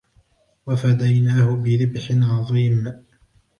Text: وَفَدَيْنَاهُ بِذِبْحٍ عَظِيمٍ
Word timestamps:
وَفَدَيْنَاهُ 0.67 1.55
بِذِبْحٍ 1.55 2.11
عَظِيمٍ 2.11 3.01